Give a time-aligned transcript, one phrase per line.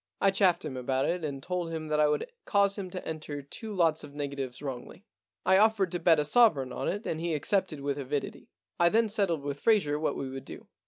[0.19, 3.43] I chaffed him about it and told him that I would cause him to enter
[3.43, 5.05] two lots of negatives wrongly.
[5.45, 8.49] I offered to bet a sovereign on it and he accepted with avidity.
[8.79, 10.67] I then settled with Fraser what we would do.